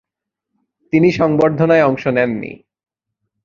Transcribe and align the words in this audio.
তিনি 0.93 1.09
সংবর্ধনায় 1.11 1.83
অংশ 1.83 2.03
নেন 2.07 2.31
নি। 2.39 2.51